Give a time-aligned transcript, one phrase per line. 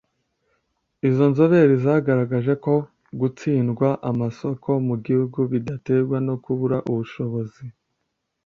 [1.07, 2.73] Izi nzobere zagaragaje ko
[3.19, 7.63] gutsindwa amasoko mu gihugu bidaterwa no kubura ubushobozi